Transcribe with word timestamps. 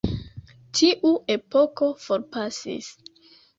Tiu 0.79 1.11
epoko 1.35 1.91
forpasis. 2.07 2.91